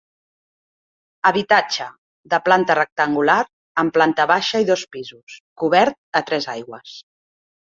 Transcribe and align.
Habitatge: 1.29 1.85
de 2.33 2.39
planta 2.47 2.77
rectangular, 2.79 3.35
amb 3.83 3.93
planta 3.99 4.27
baixa 4.33 4.63
i 4.65 4.67
dos 4.71 4.87
pisos, 4.97 5.37
cobert 5.65 6.01
a 6.19 6.25
tres 6.33 6.51
aigües. 6.57 6.97